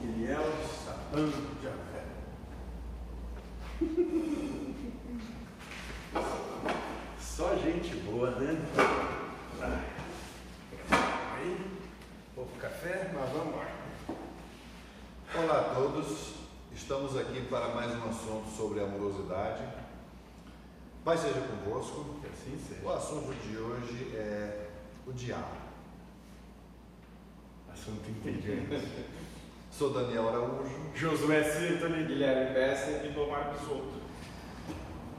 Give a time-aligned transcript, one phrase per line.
[0.00, 0.44] Eliel
[0.84, 1.28] Satã
[1.62, 2.04] Javé.
[7.20, 8.64] Só gente boa, né?
[10.90, 11.78] Aí,
[12.34, 13.66] pouco café, mas vamos lá.
[15.34, 16.34] Olá a todos,
[16.72, 19.64] estamos aqui para mais um assunto sobre amorosidade.
[21.04, 22.20] Pai seja convosco.
[22.20, 22.86] Que assim seja.
[22.86, 24.68] O assunto de hoje é
[25.06, 25.56] o diabo.
[27.72, 29.16] Assunto inteligente.
[29.78, 30.64] Sou Daniel Araújo.
[30.92, 32.02] Josué Cintoni.
[32.02, 33.94] Guilherme Bessa e Tomar Bisotto.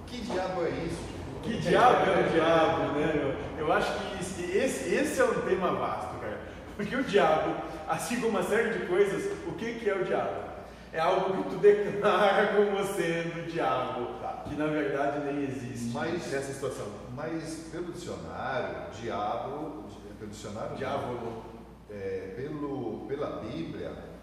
[0.06, 1.02] Que diabo é isso?
[1.42, 3.36] Que diabo é o diabo, né?
[3.58, 6.42] Eu, eu acho que esse, esse, esse é um tema vasto, cara.
[6.76, 7.56] Porque o diabo,
[7.88, 10.50] assim como uma série de coisas, o que, que é o diabo?
[10.92, 14.08] É algo que tu declara como sendo o diabo,
[14.44, 16.88] que na verdade nem existe Mas- nessa situação.
[17.16, 19.86] Mas pelo dicionário, diabo,
[20.20, 21.44] pelo dicionário, Diabo,
[21.90, 24.19] é, pelo, pela Bíblia,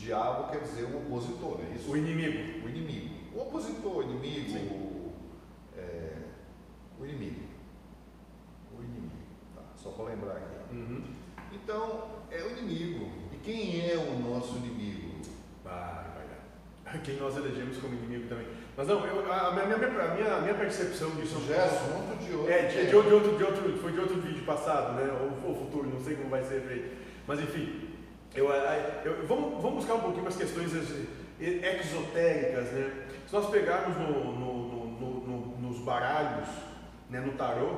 [0.00, 1.90] diabo quer dizer o opositor, é isso?
[1.90, 2.64] o inimigo.
[2.66, 3.14] O inimigo.
[3.34, 4.58] O opositor, o inimigo.
[4.74, 5.12] O,
[5.76, 6.12] é,
[6.98, 7.40] o inimigo.
[8.76, 9.10] O inimigo.
[9.54, 10.74] Tá, só para lembrar aqui.
[10.74, 11.02] Uhum.
[11.52, 13.08] Então, é o inimigo.
[13.32, 15.20] E quem é o nosso inimigo?
[15.64, 15.74] Vai,
[16.14, 16.98] vai dar.
[17.02, 18.46] Quem nós elegemos como inimigo também.
[18.76, 21.64] Mas não, eu, a, minha, minha, a minha, a minha percepção disso Isso já é
[21.64, 22.50] assunto de outro.
[22.52, 25.12] É, de, de, outro- de outro, de outro, foi de outro vídeo passado, né?
[25.12, 26.96] Ou, ou futuro, não sei como vai ser feito.
[27.26, 27.89] Mas enfim,
[28.34, 28.48] eu,
[29.04, 31.08] eu- vamos, vamos buscar um pouquinho as questões ex-
[31.40, 32.92] exotéricas, né?
[33.26, 36.48] Se nós pegarmos no, no- no- no- no- nos baralhos,
[37.08, 37.70] né, no tarô,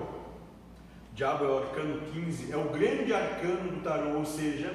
[1.14, 4.75] Diabo é o arcano 15, é o grande arcano do tarô, ou seja,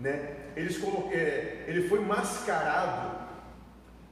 [0.00, 3.20] né, eles é, ele foi mascarado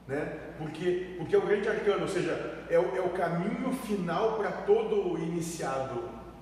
[0.07, 0.37] né?
[0.57, 4.51] Porque, porque é o grande arcano, ou seja, é o, é o caminho final para
[4.51, 6.01] todo iniciado,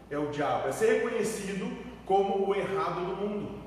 [0.10, 1.70] é o diabo, é ser reconhecido
[2.06, 3.60] como o errado do mundo.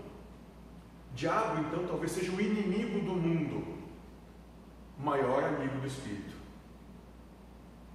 [1.14, 3.64] Diabo, então, talvez seja o inimigo do mundo,
[4.98, 6.34] o maior amigo do espírito.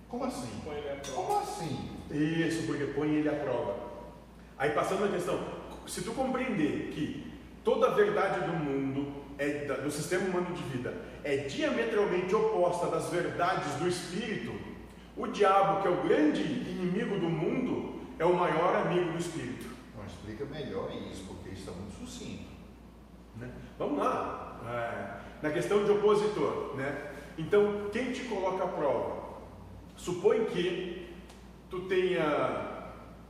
[0.09, 0.49] Como assim?
[0.63, 1.15] Põe ele à prova.
[1.15, 1.89] Como assim?
[2.11, 3.75] Isso, porque põe ele à prova.
[4.57, 5.39] Aí passando a questão,
[5.87, 7.31] se tu compreender que
[7.63, 10.93] toda a verdade do mundo, é, da- do sistema humano de vida,
[11.23, 14.53] é diametralmente oposta das verdades do espírito,
[15.17, 19.65] o diabo, que é o grande inimigo do mundo, é o maior amigo do espírito.
[19.97, 22.44] Não explica melhor isso, porque isso está muito sucinto.
[23.37, 23.49] Né?
[23.77, 27.11] Vamos lá, é, na questão de opositor, né?
[27.37, 29.25] Então, quem te coloca à prova?
[29.95, 31.13] Supõe que
[31.69, 32.83] tu tenha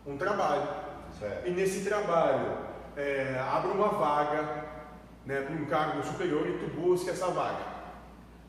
[0.05, 0.85] um trabalho,
[1.19, 1.47] Certo.
[1.47, 2.57] E nesse trabalho,
[2.97, 4.65] é, abre uma vaga
[5.25, 7.75] né, para um cargo superior e tu busca essa vaga.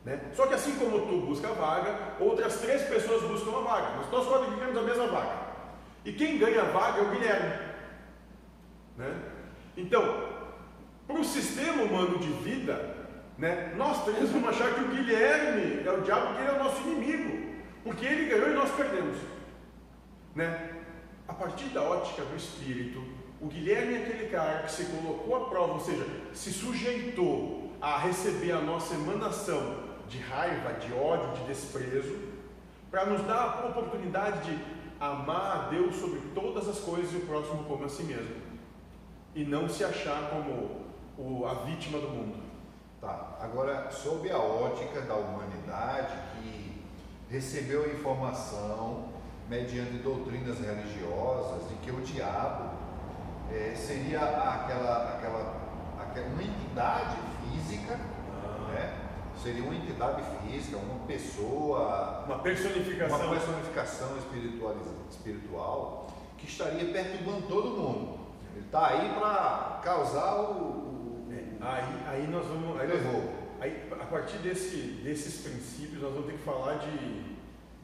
[0.03, 0.19] Né?
[0.33, 3.87] Só que assim como tu busca a vaga, outras três pessoas buscam a vaga.
[3.97, 5.47] Mas nós quatro queremos a mesma vaga.
[6.03, 7.53] E quem ganha a vaga é o Guilherme.
[8.97, 9.15] Né?
[9.75, 10.26] Então,
[11.07, 12.95] para o sistema humano de vida,
[13.37, 16.63] né, nós três vamos achar que o Guilherme é o diabo, que ele é o
[16.63, 17.47] nosso inimigo.
[17.83, 19.17] Porque ele ganhou e nós perdemos.
[20.35, 20.71] Né?
[21.27, 23.01] A partir da ótica do espírito,
[23.39, 27.97] o Guilherme é aquele cara que se colocou à prova, ou seja, se sujeitou a
[27.99, 32.15] receber a nossa emanação de raiva, de ódio, de desprezo,
[32.89, 34.59] para nos dar a oportunidade de
[34.99, 38.35] amar a Deus sobre todas as coisas e o próximo como a si mesmo.
[39.35, 40.86] E não se achar como
[41.17, 42.43] o- a vítima do mundo.
[43.01, 43.37] Tá.
[43.41, 46.83] Agora, sob a ótica da humanidade que
[47.29, 49.09] recebeu a informação
[49.49, 52.69] mediante doutrinas religiosas de que o diabo
[53.51, 55.55] eh, seria aquela, aquela,
[56.01, 57.95] aquela uma entidade física,
[58.73, 59.03] né?
[59.41, 63.17] Seria uma entidade física, uma pessoa, Uma personificação.
[63.19, 66.07] uma personificação espiritualiz- espiritual
[66.37, 68.19] que estaria perturbando todo mundo.
[68.55, 70.86] Ele está aí para causar o, É,
[71.61, 72.79] Aí, aí nós vamos.
[72.79, 72.87] Aí.
[73.59, 77.35] Aí, a partir desse, desses princípios, nós vamos ter que falar de,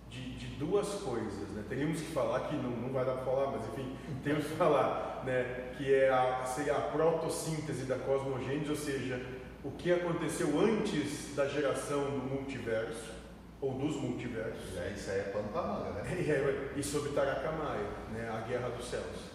[0.09, 1.49] de, de duas coisas.
[1.49, 1.63] Né?
[1.67, 5.23] Teríamos que falar, que não, não vai dar para falar, mas enfim, temos que falar,
[5.25, 5.73] né?
[5.75, 9.19] que é a, seria a protossíntese da cosmogênese, ou seja,
[9.63, 13.23] o que aconteceu antes da geração do multiverso,
[13.59, 16.03] ou dos multiversos, É, isso aí é pano manga, né?
[16.75, 18.29] e sobre Tarakamaia, né?
[18.29, 19.32] a Guerra dos Céus.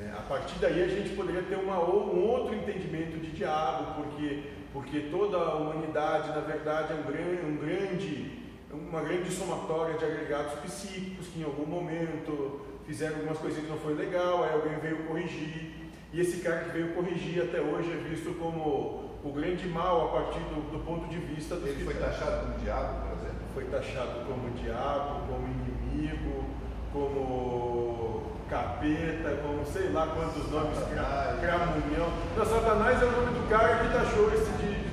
[0.00, 0.12] Né?
[0.16, 5.00] A partir daí a gente poderia ter uma, um outro entendimento de diabo, porque, porque
[5.10, 8.38] toda a humanidade, na verdade, é um grande, um grande,
[8.72, 13.78] uma grande somatória de agregados psíquicos que em algum momento fizeram algumas coisinhas que não
[13.78, 15.72] foi legal, aí alguém veio corrigir,
[16.12, 20.08] e esse cara que veio corrigir até hoje é visto como o grande mal a
[20.08, 23.40] partir do, do ponto de vista dos Ele foi taxado como diabo, por exemplo.
[23.54, 26.46] foi taxado como diabo, como inimigo,
[26.92, 28.09] como
[28.50, 31.40] capeta, como sei lá quantos nomes, cra- Satanás.
[31.40, 32.10] cramunhão.
[32.36, 34.90] Não, Satanás é o nome do cara que taxou esse de, de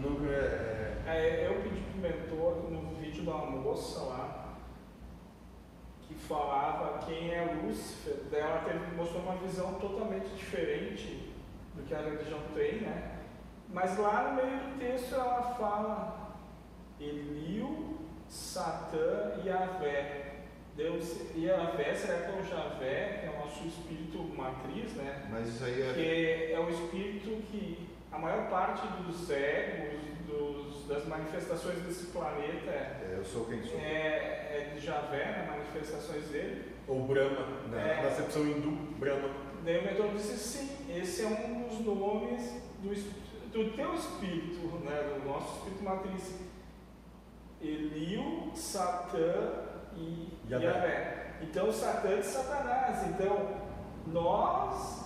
[0.00, 4.54] núcleo é, É, eu pedi pro mentor no vídeo da moça lá
[6.08, 8.16] que falava quem é Lúcifer.
[8.30, 11.32] Daí ela teve, mostrou uma visão totalmente diferente
[11.74, 13.18] do que a religião tem, né?
[13.68, 16.36] Mas lá no meio do texto ela fala
[17.00, 17.98] Eliu,
[18.28, 20.33] Satã e Avé.
[20.76, 25.26] Deus, e Avé, será que é o Javé, que é o nosso espírito matriz, né?
[25.30, 25.92] Mas isso aí é.
[25.94, 32.70] que é o espírito que a maior parte dos egos, dos, das manifestações desse planeta
[32.70, 33.78] é, é, eu sou quem sou.
[33.78, 36.72] é, é de Javé, né, manifestações dele.
[36.88, 38.02] ou Brahma, na É.
[38.02, 39.28] na acepção hindu, Brahma.
[39.64, 45.18] Daí o mentor disse sim, esse é um dos nomes do, do teu espírito, né,
[45.18, 46.34] do nosso espírito matriz.
[47.62, 50.66] Eliu, Satã e Yahvé.
[50.66, 51.26] Yahvé.
[51.42, 53.06] Então Satã é de Satanás.
[53.08, 53.48] Então
[54.06, 55.04] nós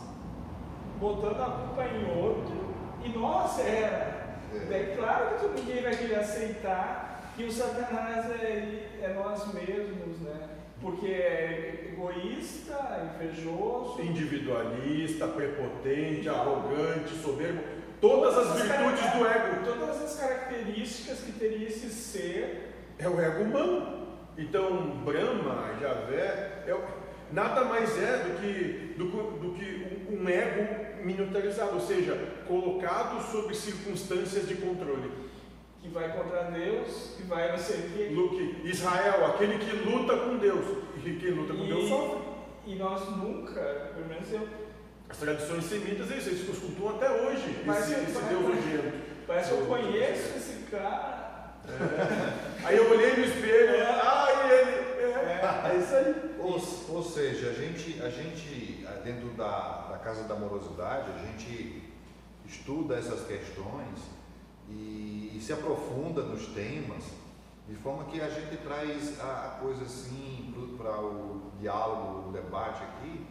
[0.98, 2.74] botando a culpa em outro
[3.04, 4.14] e nós é.
[4.54, 4.72] É.
[4.72, 10.48] É claro que ninguém vai querer aceitar que o Satanás é, é nós mesmos, né?
[10.80, 14.00] Porque é egoísta, invejoso.
[14.00, 17.62] Individualista, prepotente, arrogante, soberbo,
[18.00, 19.64] todas as virtudes do ego.
[19.64, 22.74] Todas as características que teria esse ser.
[22.98, 23.97] É o ego humano.
[24.38, 26.76] Então, Brahma, Javé, é,
[27.32, 33.54] nada mais é do que, do, do que um, ego miniaturizado, ou seja, colocado sob
[33.54, 35.10] circunstâncias de controle.
[35.82, 38.08] que vai contra Deus, que vai não sei o quê.
[38.14, 40.64] Luke, Israel, aquele que luta com Deus.
[41.04, 42.18] E quem luta com Deus sofre.
[42.66, 44.46] E nós nunca, pelo menos eu,
[45.08, 49.60] As tradições semitas, eles, eles cultuam até hoje, Mas esse, eu- esse Deus parece que
[49.60, 51.27] eu conheço esse cara.
[52.64, 54.70] Aí eu olhei no espelho, ah, ele,
[55.00, 56.36] é, é isso aí.
[56.38, 61.26] Ou, ou seja, a gente, a gente, ah, dentro da, da Casa da Morosidade, a
[61.26, 61.82] gente
[62.46, 63.98] estuda essas questões
[64.68, 67.04] e, e se aprofunda nos temas,
[67.68, 72.82] de forma que a gente traz a, a coisa assim para o diálogo, o debate
[72.82, 73.26] aqui,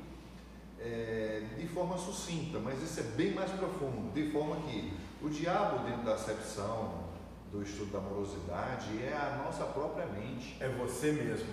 [0.80, 5.84] é, de forma sucinta, mas isso é bem mais profundo, de forma que o diabo,
[5.86, 7.07] dentro da acepção
[7.52, 10.58] do estudo da morosidade, é a nossa própria mente.
[10.60, 11.48] É você mesmo.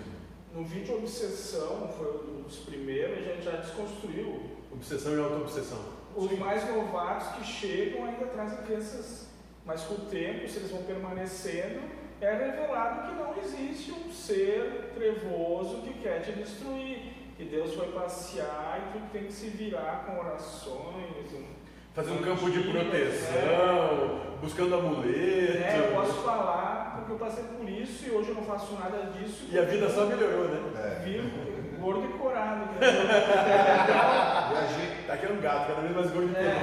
[0.53, 4.49] No vídeo Obsessão, foi um dos primeiros, a gente já desconstruiu.
[4.71, 5.79] Obsessão e auto-obsessão.
[6.15, 9.27] Os mais novatos que chegam ainda trazem crenças,
[9.65, 11.81] mas com o tempo, se eles vão permanecendo,
[12.21, 17.13] é revelado que não existe um ser trevoso que quer te destruir.
[17.35, 21.33] Que Deus foi passear e tu tem que se virar com orações.
[21.33, 21.64] um-
[21.95, 25.63] Fazer um campo de proteção, buscando amuleto.
[25.63, 29.11] É, eu posso falar porque eu passei por isso e hoje eu não faço nada
[29.11, 29.45] disso.
[29.49, 30.59] E a vida só melhorou, né?
[30.75, 30.99] É.
[31.05, 32.65] Vivo gordo e corado.
[32.65, 32.79] né?
[34.75, 36.59] Gente, Tá aqui um gato, cada vez mais gordo e É.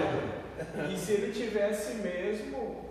[0.66, 0.92] peludo.
[0.92, 2.90] E se ele tivesse mesmo,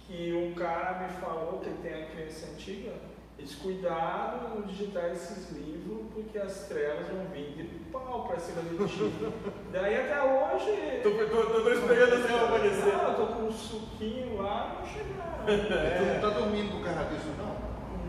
[0.00, 2.90] que um cara me falou que ele tem a crença antiga,
[3.38, 8.62] eles cuidado no digitar esses livros, porque as trevas vão vir de pau pra cima
[8.62, 9.12] de ti.
[9.72, 11.00] Daí até hoje.
[11.02, 12.92] Tô, tô, tô, tô esperando essa ela aparecer.
[12.92, 15.46] Não, eu tô com um suquinho lá, não chegaram.
[15.46, 17.56] tu não tá dormindo por causa disso, não?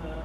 [0.04, 0.24] Não,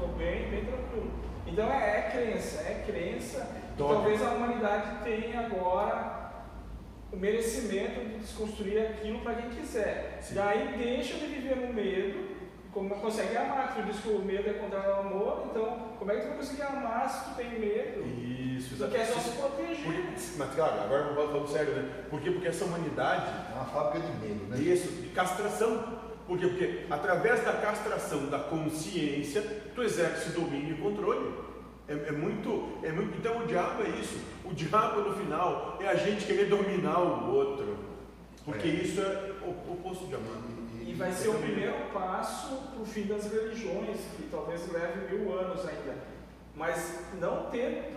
[0.00, 1.10] tô bem, bem tranquilo.
[1.46, 3.48] Então é, é crença, é crença.
[3.74, 6.24] E talvez a humanidade tenha agora
[7.12, 10.18] o merecimento de desconstruir aquilo para quem quiser.
[10.20, 10.34] Sim.
[10.34, 12.23] Daí deixa de viver no medo,
[12.74, 13.74] como consegue amar.
[13.74, 16.36] Tu diz que o medo é contrário ao amor, então como é que tu vai
[16.36, 18.04] conseguir amar se tu tem medo?
[18.04, 19.30] Isso, Tu quer só exatamente.
[19.30, 19.84] se proteger.
[19.84, 21.90] Por- Mas claro, agora eu vou falando sério, né?
[22.10, 22.30] Por quê?
[22.30, 24.58] Porque essa humanidade É uma fábrica de medo, né?
[24.58, 26.02] Isso, de castração.
[26.26, 26.46] Por quê?
[26.46, 29.42] Porque através da castração da consciência,
[29.74, 31.34] tu exerce domínio e controle.
[31.86, 33.16] É, é muito, é muito.
[33.18, 34.18] Então o diabo é isso.
[34.44, 37.76] O diabo no final é a gente querer dominar o outro.
[38.44, 38.70] Porque É.
[38.70, 40.38] isso é o o oposto de amar.
[40.86, 45.38] E vai ser o primeiro passo para o fim das religiões, que talvez leve mil
[45.38, 45.96] anos ainda.
[46.54, 47.94] Mas não ter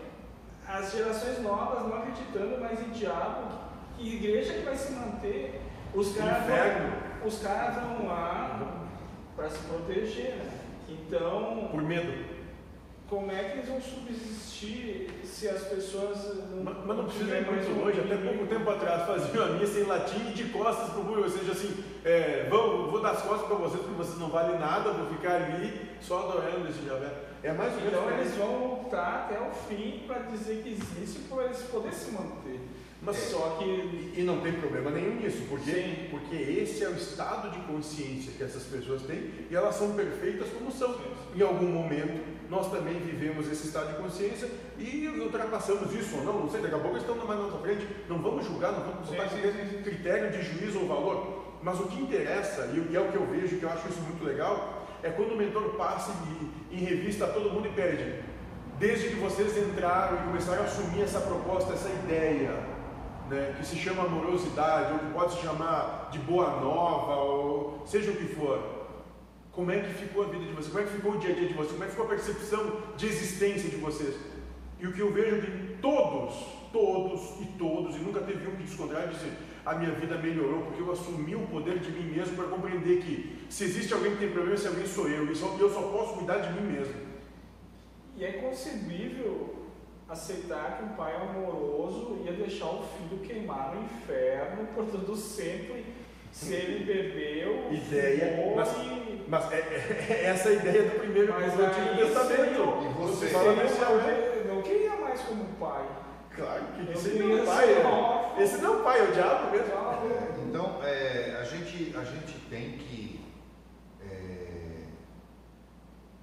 [0.67, 3.59] as gerações novas não acreditando mais em diabo,
[3.97, 5.61] que igreja que vai se manter?
[5.93, 6.45] Os caras
[7.75, 8.87] vão, vão lá
[9.35, 10.51] para se proteger, né?
[10.87, 12.36] Então, Por medo.
[13.09, 16.17] Como é que eles vão subsistir se as pessoas
[16.49, 17.99] não, Mas, mas não precisa ir muito um longe.
[17.99, 21.23] Até pouco tempo atrás faziam a missa em latim e de costas para o público.
[21.23, 24.59] Ou seja, assim, é, vou, vou dar as costas para vocês porque vocês não valem
[24.59, 27.11] nada, vou ficar ali só adorando esse Javé.
[27.43, 31.19] É mais ou menos Então eles vão lutar até o fim para dizer que existe
[31.29, 32.59] para eles poderem se manter.
[32.99, 36.07] Mas só que E, não tem problema nenhum nisso, porque, Sim.
[36.09, 40.49] porque esse é o estado de consciência que essas pessoas têm e elas são perfeitas
[40.49, 40.95] como são.
[41.35, 46.33] Em algum momento, nós também vivemos esse estado de consciência e ultrapassamos isso ou não,
[46.41, 48.81] não sei, daqui a pouco eles estão mais na nossa frente, não vamos julgar, não
[48.81, 51.43] vamos botar sim, critério- sim, critério de juízo ou valor.
[51.61, 54.23] Mas o que interessa, e é o que eu vejo, que eu acho isso muito
[54.23, 56.11] legal, é quando o mentor passa
[56.71, 58.21] em, em revista a todo mundo e pede.
[58.79, 62.51] Desde que vocês entraram e começaram a assumir essa proposta, essa ideia,
[63.27, 68.11] né, que se chama amorosidade, ou que pode se chamar de boa nova, ou seja
[68.11, 68.76] o que for.
[69.57, 70.67] Como é que ficou a vida de vocês?
[70.67, 71.71] Como é que ficou o dia a dia de vocês?
[71.71, 74.15] Como é que ficou a percepção de existência de vocês?
[74.79, 76.35] E o que eu vejo é que todos,
[76.71, 79.33] todos e todos, e nunca teve um que descontrário dizer,
[79.65, 83.47] a minha vida melhorou porque eu assumi o poder de mim mesmo para compreender que
[83.49, 86.37] se existe alguém que tem problema, esse alguém sou eu, e eu só posso cuidar
[86.37, 86.93] de mim mesmo.
[88.15, 89.55] E é concebível
[90.07, 95.83] aceitar que um pai amoroso ia deixar o filho queimar no inferno por todo sempre
[96.37, 99.25] se ele bebeu, ideia, mas, e...
[99.27, 102.85] mas é, é, é, essa a ideia do primeiro mas do Antigo Testamento.
[102.85, 104.43] E você fala né?
[104.47, 105.83] não queria mais como pai.
[106.29, 107.73] Claro que esse não é pai.
[107.73, 108.43] É.
[108.43, 109.73] Esse não é o pai, é o diabo mesmo.
[109.73, 113.19] É, então, é, a, gente, a gente tem que.
[113.99, 114.83] É,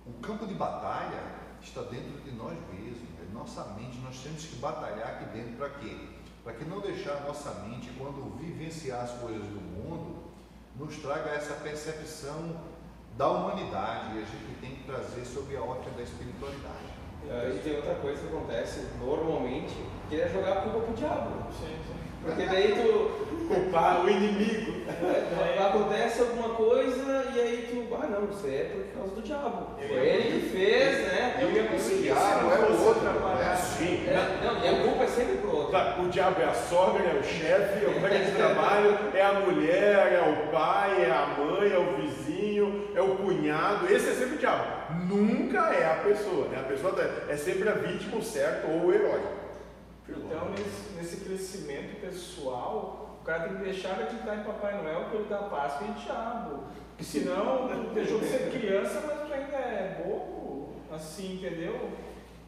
[0.07, 1.23] o campo de batalha
[1.61, 3.99] está dentro de nós mesmos, é nossa mente.
[3.99, 6.14] Nós temos que batalhar aqui dentro para quê?
[6.45, 10.25] Para que não deixar a nossa mente, quando vivenciar as coisas do mundo,
[10.77, 12.61] nos traga essa percepção
[13.17, 16.93] da humanidade e a gente tem que trazer sobre a ótica da espiritualidade.
[17.25, 19.75] Uh, e tem outra coisa que acontece normalmente,
[20.11, 21.51] que é jogar a culpa pro diabo.
[21.51, 21.95] Sim, sim.
[22.23, 23.25] Porque daí tu.
[23.45, 24.73] Culpar o inimigo.
[27.65, 27.95] Tu.
[27.95, 29.67] Ah não, isso é por causa do diabo.
[29.77, 31.39] Foi ele que fez, né?
[31.41, 32.11] Eu ia conseguir.
[32.11, 33.05] O diabo é o outro.
[33.41, 34.07] É, sim.
[34.07, 35.73] É, não, e a culpa é sempre pro outro.
[35.73, 39.23] Tá, o diabo é a sogra, é o chefe, é o colega de trabalho, é
[39.23, 43.93] a mulher, é o pai, é a mãe, é o vizinho, é o cunhado.
[43.93, 44.65] Esse é sempre o diabo.
[45.07, 46.61] Nunca é a pessoa, né?
[46.61, 46.95] A pessoa
[47.29, 49.23] é sempre a vítima, o certo ou o herói.
[50.09, 55.07] Então, nesse, nesse crescimento pessoal, o cara tem que deixar de acreditar em Papai Noel,
[55.11, 56.65] Coelho da Páscoa e diabo.
[56.97, 61.91] Porque senão, tu deixou de ser criança, mas tu ainda é bobo, assim, entendeu?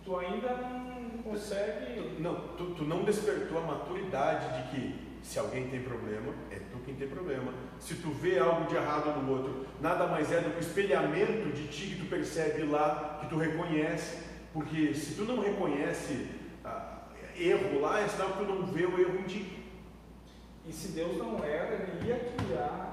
[0.05, 2.17] Tu ainda não consegue.
[2.21, 6.79] Não, tu, tu não despertou a maturidade de que se alguém tem problema, é tu
[6.85, 7.53] quem tem problema.
[7.81, 11.51] Se tu vê algo de errado no outro, nada mais é do que o espelhamento
[11.51, 14.25] de ti que tu percebe lá, que tu reconhece.
[14.53, 16.29] Porque se tu não reconhece
[17.37, 19.65] erro lá, é sinal que tu não vê o erro em ti.
[20.65, 22.86] E se Deus não era, ele ia criar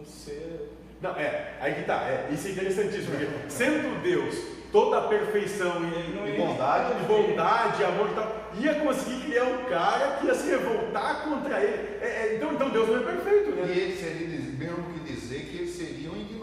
[0.00, 0.70] um ser.
[1.00, 4.34] Não, é, aí que tá, é, isso é interessantíssimo, porque sendo Deus
[4.72, 9.64] toda a perfeição e, e bondade, e bondade, amor e tal, ia conseguir criar um
[9.64, 11.98] cara que ia se revoltar contra ele.
[12.02, 13.64] É, é, então, então Deus não é perfeito, né?
[13.66, 14.28] E ele seria
[14.58, 15.97] mesmo que dizer que ele seria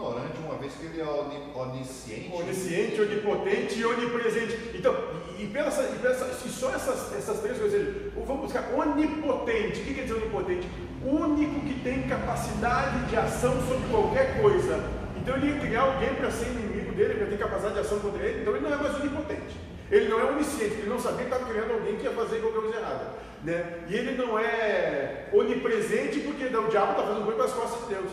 [0.06, 2.30] ignorante, uma vez que ele é onisciente.
[2.32, 4.70] Onisciente, onipotente e onipresente.
[4.74, 4.94] Então,
[5.38, 9.80] e, pela, e, e só essas, essas três coisas, vamos buscar onipotente.
[9.80, 10.68] O que quer dizer onipotente?
[11.04, 14.82] Único que tem capacidade de ação sobre qualquer coisa.
[15.16, 18.24] Então ele ia criar alguém para ser inimigo dele, para ter capacidade de ação contra
[18.24, 19.56] ele, então ele não é mais onipotente.
[19.90, 22.60] Ele não é onisciente, ele não sabia que estava criando alguém que ia fazer qualquer
[22.60, 23.06] coisa errada.
[23.44, 23.84] Né?
[23.88, 27.94] E ele não é onipresente porque o diabo está fazendo coisa para as costas de
[27.94, 28.10] Deus.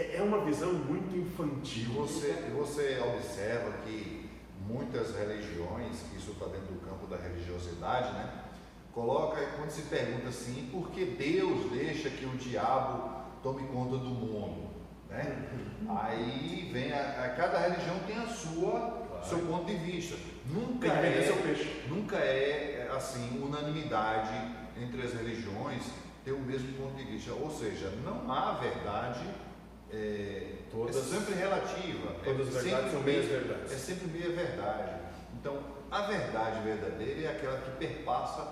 [0.00, 1.90] É, é uma visão muito infantil.
[1.92, 4.30] Você, você observa que
[4.66, 8.44] muitas religiões, que isso está dentro do campo da religiosidade, né?
[8.94, 14.08] Coloca, quando se pergunta assim, por que Deus deixa que o diabo tome conta do
[14.08, 14.70] mundo?
[15.10, 15.48] Né?
[15.82, 15.98] Uhum.
[15.98, 19.26] Aí vem a, a, cada religião tem a sua claro.
[19.26, 20.16] seu ponto de vista.
[20.46, 21.30] Nunca é,
[21.88, 24.32] nunca é assim unanimidade
[24.82, 25.82] entre as religiões
[26.24, 27.32] ter o mesmo ponto de vista.
[27.32, 29.24] Ou seja, não há verdade
[29.92, 32.14] é, todas, é sempre relativa.
[32.24, 33.72] Todas é as verdades são meias verdades.
[33.72, 35.00] É sempre meia verdade.
[35.38, 35.58] Então,
[35.90, 38.46] a verdade verdadeira é aquela que perpassa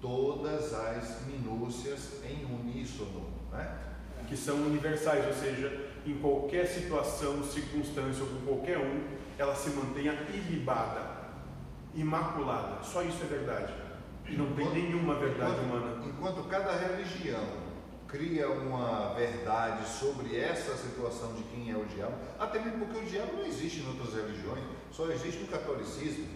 [0.00, 3.26] todas as minúcias em uníssono.
[3.52, 3.78] Né?
[4.28, 9.04] Que são universais, ou seja, em qualquer situação, circunstância ou com qualquer um,
[9.38, 11.16] ela se mantenha ilibada
[11.96, 12.82] imaculada.
[12.82, 13.72] Só isso é verdade.
[14.28, 16.06] E não tem nenhuma verdade enquanto, humana.
[16.06, 17.44] Enquanto cada religião
[18.08, 23.04] cria uma verdade sobre essa situação de quem é o diabo, até mesmo porque o
[23.04, 26.26] diabo não existe em outras religiões, só existe no catolicismo.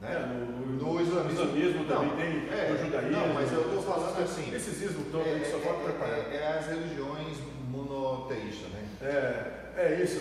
[0.00, 0.12] Né?
[0.12, 3.10] É, no, no, no, islamismo, islamismo também não, tem, é, no judaísmo.
[3.12, 4.54] Não, mas eu estou falando assim.
[4.54, 6.18] Esses ismos todos, é, só pode é, preparar.
[6.18, 7.38] É, é, as religiões
[7.70, 8.88] monoteístas, né?
[9.00, 10.20] É, é isso.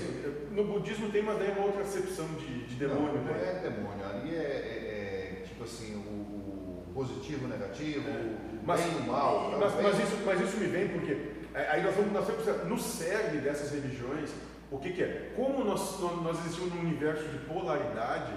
[0.52, 3.34] No budismo tem uma, uma outra acepção de, de demônio, não, né?
[3.34, 6.35] Não é demônio, ali é, é, é tipo assim, o
[6.96, 9.54] positivo, negativo, o mas, bem mal.
[9.60, 13.42] Mas, mas, isso, mas isso me vem porque aí nós vamos, nós temos no cerne
[13.42, 14.32] dessas religiões,
[14.72, 15.34] o que, que é?
[15.36, 18.34] Como nós, nós existimos num universo de polaridade,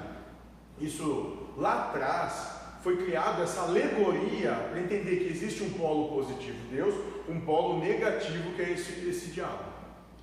[0.81, 6.77] isso lá atrás foi criado essa alegoria para entender que existe um polo positivo de
[6.77, 6.95] Deus,
[7.29, 9.65] um polo negativo que é esse, esse diabo.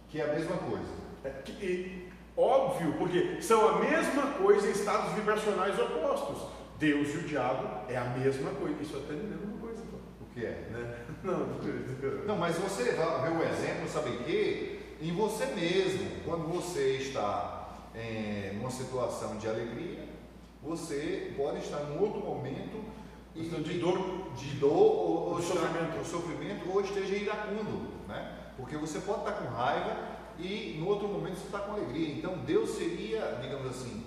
[0.10, 0.94] Que é a mesma coisa.
[1.24, 6.65] É, que, e, óbvio, porque são a mesma coisa em estados vibracionais opostos.
[6.78, 8.82] Deus e o diabo é a mesma coisa.
[8.82, 9.84] Isso até me lembra uma coisa.
[9.84, 9.98] Pô.
[10.24, 10.70] O que é?
[10.72, 11.06] Né?
[11.24, 14.80] Não, Não, mas você vai ver o exemplo, sabe em quê?
[15.02, 16.24] Em você mesmo.
[16.24, 20.06] Quando você está em uma situação de alegria,
[20.62, 22.84] você pode estar em outro momento
[23.36, 25.98] e, de dor, de dor ou, ou sofrimento.
[25.98, 28.34] ou sofrimento ou esteja iracundo, né?
[28.58, 29.98] Porque você pode estar com raiva
[30.40, 32.14] e no outro momento você está com alegria.
[32.14, 34.05] Então Deus seria, digamos assim,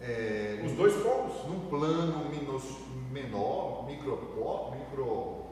[0.00, 1.44] é, Os dois polos.
[1.46, 2.78] num plano minos-
[3.10, 4.16] menor, micro,
[4.78, 5.46] micro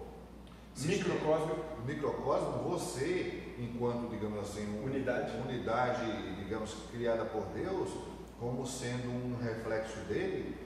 [0.79, 1.57] Microcosmo.
[1.85, 5.33] microcosmo, você, enquanto, digamos assim, um- Unidade.
[5.45, 7.91] unidade, digamos, criada por Deus,
[8.39, 10.57] como sendo um reflexo dele,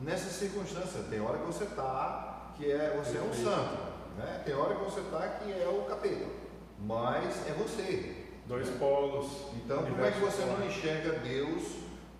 [0.00, 3.78] nessa circunstância, tem hora que você está, que é, você é um santo,
[4.18, 4.42] né?
[4.44, 6.26] tem hora que você está que é o capeta,
[6.80, 8.16] mas é você.
[8.46, 9.26] Dois polos.
[9.54, 11.62] Então, como é que você não enxerga Deus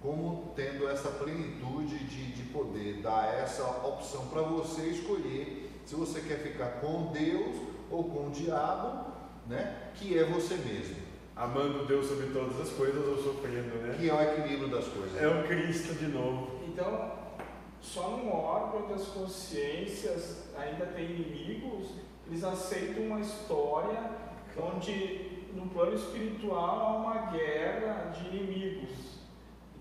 [0.05, 6.21] como tendo essa plenitude de, de poder, dar essa opção para você escolher se você
[6.21, 7.57] quer ficar com Deus
[7.91, 9.13] ou com o diabo,
[9.47, 9.93] né?
[9.95, 10.97] Que é você mesmo,
[11.35, 13.97] Amando Deus sobre todas as coisas ou sofrendo, né?
[13.99, 15.21] que é o equilíbrio das coisas.
[15.21, 16.61] É o Cristo de novo.
[16.69, 17.13] Então,
[17.81, 21.89] só num órgão das consciências ainda tem inimigos,
[22.29, 24.11] eles aceitam uma história
[24.57, 29.14] onde no plano espiritual há uma guerra de inimigos.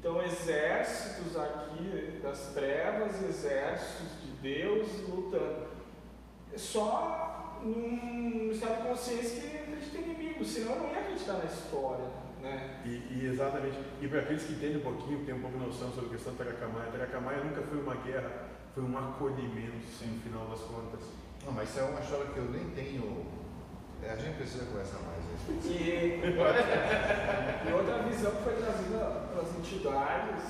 [0.04, 5.68] Então, exércitos aqui das trevas, exércitos de Deus lutando.
[6.54, 11.46] É só num estado de consciência que acredita em inimigos, senão não ia acreditar na
[11.46, 12.04] história.
[12.42, 12.82] Né?
[12.84, 13.80] E, e exatamente.
[14.02, 16.12] E para aqueles que entendem um pouquinho, que têm um pouco de noção sobre a
[16.12, 21.00] questão do Taracamaia, Taracamaia nunca foi uma guerra, foi um acolhimento, no final das contas.
[21.46, 23.26] Não, mas isso é uma história que eu nem tenho.
[24.06, 25.24] É, A gente precisa conversar mais.
[25.32, 25.74] respeito disso.
[25.84, 29.00] E, e outra visão que foi trazida
[29.32, 30.44] pelas entidades,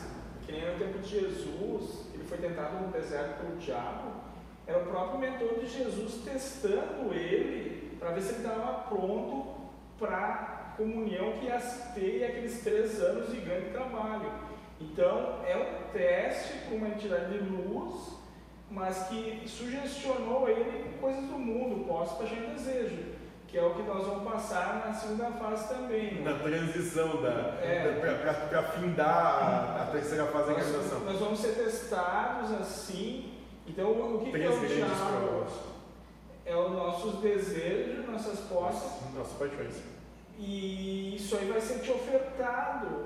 [0.46, 4.12] que nem no tempo de Jesus, ele foi tentado no deserto pelo diabo,
[4.66, 9.62] era o próprio mentor de Jesus testando ele para ver se ele estava pronto
[10.00, 11.60] para a comunhão que ia
[11.94, 14.32] ter aqueles três anos de grande trabalho.
[14.80, 18.18] Então, é um teste para uma entidade de luz,
[18.70, 23.13] mas que sugestionou ele com coisas do mundo, posso paixão e desejo,
[23.54, 26.16] que é o que nós vamos passar na segunda fase também.
[26.16, 26.32] né?
[26.32, 27.30] Na transição da,
[27.62, 28.48] É.
[28.50, 31.00] para findar a, a terceira fase da Nós, encarnação.
[31.02, 33.32] nós vamos ser testados assim.
[33.68, 35.54] Então, o que, que é Três o provas.
[36.48, 39.76] É os nossos desejos, nossas posses, Nossa paixões.
[40.40, 43.06] e isso aí vai ser te ofertado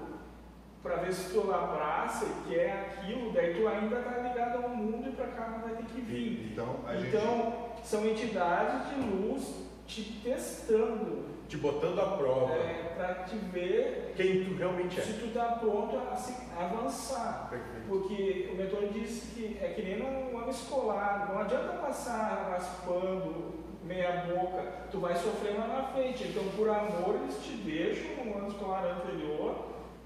[0.82, 5.10] para ver se tu abraça e quer aquilo, daí tu ainda está ligado ao mundo
[5.10, 6.52] e para cá vai ter que vir.
[6.54, 7.16] Então, a gente.
[7.16, 12.56] Então, são entidades de luz te testando Te botando à prova
[12.98, 15.14] para te ver quem tu realmente se é.
[15.14, 17.48] tu está pronto a se avançar.
[17.50, 17.88] Perfeito.
[17.88, 23.66] Porque o mentor disse que é que nem no ano escolar, não adianta passar raspando
[23.84, 26.26] meia boca, tu vai sofrer lá na frente.
[26.28, 29.56] Então, por amor, eles te deixam no ano escolar anterior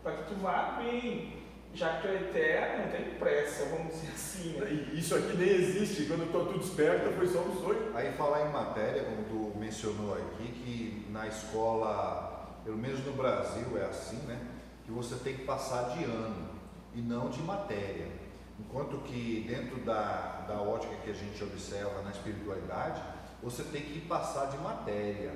[0.04, 1.42] para que tu vá bem.
[1.74, 4.60] Já que tu é eterno, não tem pressa, vamos dizer assim.
[4.60, 4.90] Né?
[4.94, 6.06] Isso aqui nem existe.
[6.06, 7.96] Quando eu tô tudo desperta, foi só um sonho.
[7.96, 13.78] Aí falar em matéria, como tu mencionou aqui, que na escola, pelo menos no Brasil
[13.78, 14.40] é assim, né?
[14.86, 16.50] Que você tem que passar de ano
[16.94, 18.08] e não de matéria.
[18.60, 23.02] Enquanto que dentro da, da ótica que a gente observa na espiritualidade,
[23.42, 25.34] você tem que passar de matéria.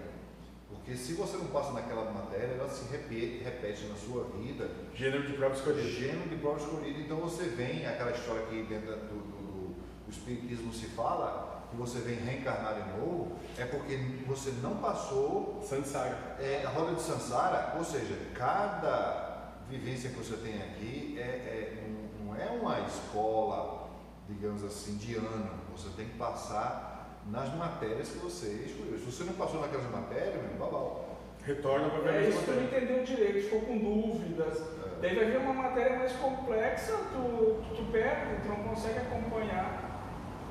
[0.70, 5.26] Porque se você não passa naquela matéria, ela se repete, repete na sua vida Gênero
[5.28, 5.90] de prova escolhida.
[5.90, 7.00] gênero de prova escolhida.
[7.00, 9.76] Então você vem, aquela história que dentro do, do-
[10.06, 13.98] do Espiritismo se fala, que você vem reencarnar de novo, é porque
[14.28, 16.38] você não passou Sansara.
[16.40, 21.90] é, a roda de Sansara, ou seja, cada vivência que você tem aqui é, é-
[22.20, 23.90] não, não é uma escola,
[24.30, 25.50] digamos assim, de ano.
[25.76, 26.95] Você tem que passar
[27.32, 28.98] nas matérias que você escolheu.
[29.00, 31.18] Se você não passou naquelas matérias, meu babau.
[31.44, 32.84] Retorna para ver É isso que tu não matéria.
[32.86, 34.58] entendeu direito, ficou com dúvidas.
[34.62, 40.02] É, Daí vai vir uma matéria mais complexa, tu, tu perde, tu não consegue acompanhar,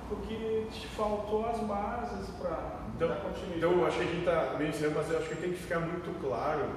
[0.08, 3.56] porque te faltou as bases para Então, dar continuidade.
[3.58, 5.58] então eu acho que a gente está meio ensinando, mas eu acho que tem que
[5.62, 6.68] ficar muito claro.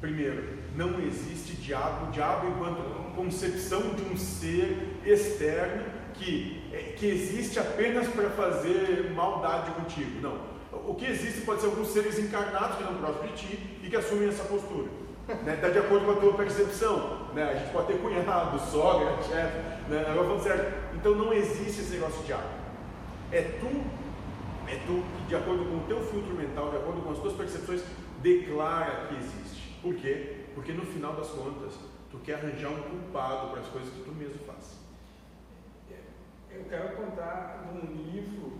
[0.00, 7.06] Primeiro, não existe diabo, o diabo enquanto concepção de um ser externo que, é, que
[7.06, 10.20] existe apenas para fazer maldade contigo.
[10.20, 10.50] Não.
[10.86, 13.96] O que existe pode ser alguns seres encarnados que estão próximos de ti e que
[13.96, 14.88] assumem essa postura.
[15.44, 15.54] Né?
[15.54, 17.28] Está de acordo com a tua percepção.
[17.34, 17.42] Né?
[17.44, 19.58] A gente pode ter cunhado, sogra, chefe.
[19.88, 20.04] Né?
[20.08, 20.72] Agora falando sério.
[20.94, 22.60] Então não existe esse negócio de hábito.
[23.32, 23.66] É tu,
[24.68, 27.34] é tu que, de acordo com o teu filtro mental, de acordo com as tuas
[27.34, 27.82] percepções,
[28.20, 29.78] declara que existe.
[29.82, 30.46] Por quê?
[30.54, 31.74] Porque no final das contas,
[32.10, 34.80] tu quer arranjar um culpado para as coisas que tu mesmo faz.
[36.60, 38.52] Eu quero contar de um livro,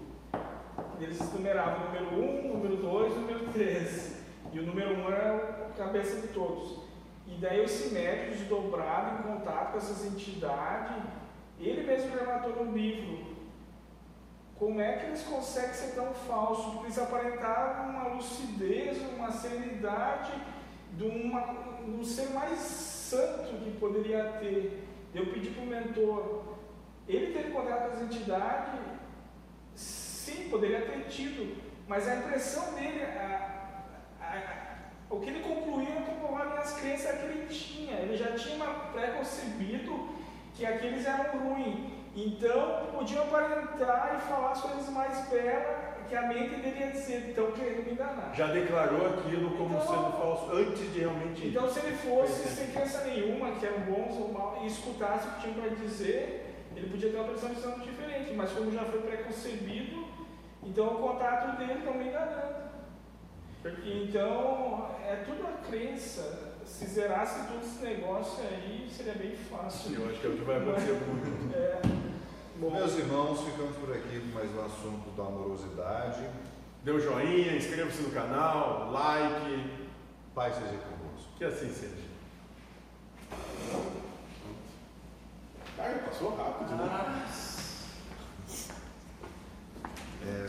[0.99, 4.17] eles numeravam o número 1, um, número 2 e o número 3.
[4.55, 6.81] E o número 1 um era a cabeça de todos.
[7.27, 10.97] E daí o Simétrico, desdobrado em contato com essas entidades,
[11.59, 13.37] ele mesmo relatou no livro
[14.59, 20.33] como é que eles conseguem ser tão falsos, porque eles aparentavam uma lucidez, uma serenidade
[20.95, 21.41] de, uma,
[21.85, 24.87] de um ser mais santo que poderia ter.
[25.15, 26.60] Eu pedi para o mentor,
[27.17, 28.81] ele teve contato com as entidades,
[29.75, 31.57] sim, poderia ter tido,
[31.89, 33.87] mas a impressão dele, a,
[34.21, 37.97] a, a, o que ele concluiu é comprovado nas crenças que ele tinha.
[37.97, 40.09] Ele já tinha pré-concebido
[40.55, 41.91] que aqueles eram ruins.
[42.15, 47.53] Então, podiam aparentar e falar as coisas mais belas que a mente deveria dizer, então
[47.53, 48.33] querendo me enganar.
[48.35, 51.47] Já declarou aquilo como então, sendo falso antes de realmente.
[51.47, 55.31] Então, se ele fosse sem crença nenhuma, que eram bons ou mal, e escutasse o
[55.33, 60.07] que tinha para dizer, ele podia ter uma percepção diferente, mas como já foi preconcebido,
[60.63, 62.71] então o contato dele também enganando.
[63.85, 66.49] Então, é tudo a crença.
[66.65, 70.01] Se zerasse todo esse negócio aí, seria bem fácil.
[70.01, 71.51] Eu acho que é o que vai acontecer muito.
[71.57, 71.81] É.
[72.57, 76.29] Bom, Meus irmãos, ficamos por aqui com mais um assunto da amorosidade.
[76.85, 79.71] Dê um joinha, inscreva-se no canal, like.
[80.35, 81.33] Pai seja convosco.
[81.39, 82.10] Que assim seja.
[85.83, 86.89] ai passou rápido, né?
[86.91, 87.25] Ah.
[90.23, 90.49] É...